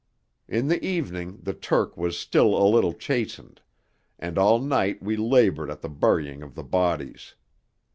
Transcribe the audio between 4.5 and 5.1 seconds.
night